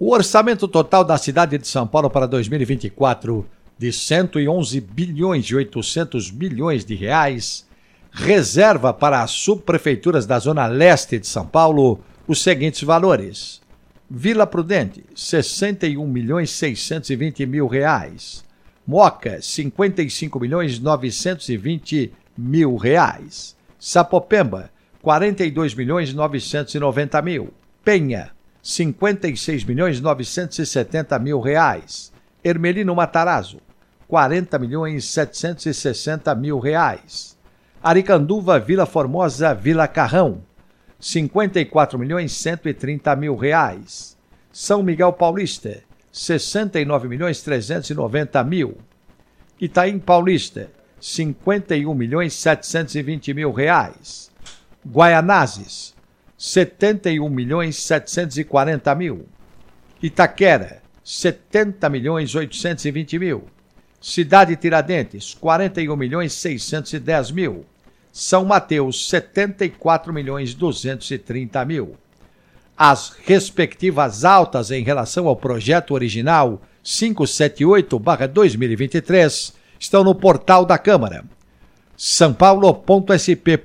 O 0.00 0.14
orçamento 0.14 0.66
total 0.66 1.04
da 1.04 1.18
cidade 1.18 1.58
de 1.58 1.68
São 1.68 1.86
Paulo 1.86 2.08
para 2.08 2.24
2024 2.24 3.46
de 3.76 3.92
111 3.92 4.80
bilhões 4.80 5.44
e 5.44 5.54
800 5.54 6.30
milhões 6.30 6.86
de 6.86 6.94
reais 6.94 7.68
reserva 8.10 8.94
para 8.94 9.20
as 9.22 9.30
subprefeituras 9.30 10.24
da 10.24 10.38
zona 10.38 10.64
leste 10.66 11.18
de 11.18 11.26
São 11.26 11.46
Paulo 11.46 12.00
os 12.26 12.42
seguintes 12.42 12.82
valores: 12.82 13.60
Vila 14.10 14.46
Prudente, 14.46 15.04
61 15.14 16.06
milhões 16.08 16.48
620 16.52 17.44
mil 17.44 17.66
reais. 17.66 18.42
Moca, 18.86 19.42
55 19.42 20.40
milhões 20.40 20.78
920 20.78 22.10
mil 22.38 22.74
reais. 22.76 23.54
Sapopemba, 23.78 24.70
42 25.02 25.74
milhões 25.74 26.14
990 26.14 27.20
mil. 27.20 27.52
Penha, 27.84 28.30
56 28.62 29.64
milhões 29.64 30.00
970 30.00 31.18
mil 31.18 31.40
reais. 31.40 32.12
Hermelino 32.44 32.94
Matarazzo, 32.94 33.60
40 34.08 34.58
milhões 34.58 35.04
760 35.06 36.34
mil 36.34 36.58
reais. 36.58 37.38
Aricanduva, 37.82 38.58
Vila 38.58 38.84
Formosa, 38.84 39.54
Vila 39.54 39.88
Carrão, 39.88 40.42
54 40.98 41.98
milhões 41.98 42.32
130 42.32 43.16
mil 43.16 43.36
reais. 43.36 44.16
São 44.52 44.82
Miguel 44.82 45.12
Paulista, 45.12 45.78
69 46.12 47.08
milhões 47.08 47.40
390 47.40 48.44
mil. 48.44 48.76
Itaim 49.58 49.98
Paulista, 49.98 50.70
51 51.00 51.94
milhões 51.94 52.34
720 52.34 53.32
mil 53.32 53.52
reais. 53.52 54.30
Guaianazes, 54.86 55.94
71 56.42 57.28
milhões 57.28 57.76
740 57.76 58.94
mil. 58.94 59.26
Itaquera, 60.02 60.80
70 61.04 61.86
milhões 61.90 62.34
820 62.34 63.18
mil. 63.18 63.44
Cidade 64.00 64.56
Tiradentes, 64.56 65.34
41 65.38 65.94
milhões 65.96 66.32
610 66.32 67.30
mil. 67.30 67.66
São 68.10 68.46
Mateus, 68.46 69.06
74 69.10 70.14
milhões 70.14 70.54
230 70.54 71.62
mil. 71.66 71.94
As 72.74 73.10
respectivas 73.26 74.24
altas 74.24 74.70
em 74.70 74.82
relação 74.82 75.28
ao 75.28 75.36
projeto 75.36 75.90
original 75.92 76.62
578-2023 76.82 79.52
estão 79.78 80.02
no 80.02 80.14
portal 80.14 80.64
da 80.64 80.78
Câmara. 80.78 81.22
sãopaulo.sp.leg.br 81.98 83.60